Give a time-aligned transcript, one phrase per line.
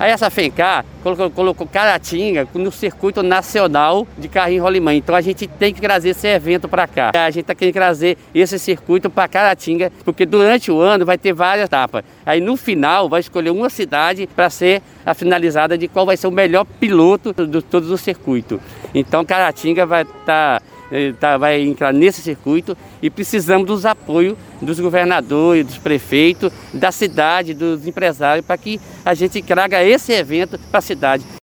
[0.00, 4.94] Aí essa FENCAR colocou, colocou Caratinga no circuito nacional de carrinho rolimã.
[4.94, 7.10] Então a gente tem que trazer esse evento para cá.
[7.14, 11.34] A gente está querendo trazer esse circuito para Caratinga, porque durante o ano vai ter
[11.34, 12.02] várias etapas.
[12.24, 16.28] Aí no final vai escolher uma cidade para ser a finalizada de qual vai ser
[16.28, 18.58] o melhor piloto de todo o circuito.
[18.94, 20.60] Então Caratinga vai estar.
[20.60, 20.62] Tá
[21.18, 27.54] tá, vai entrar nesse circuito e precisamos dos apoios dos governadores, dos prefeitos, da cidade,
[27.54, 31.24] dos empresários, para que a gente traga esse evento para a cidade.